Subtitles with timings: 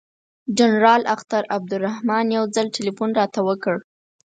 [0.57, 3.77] جنرال اختر عبدالرحمن یو ځل تلیفون راته وکړ.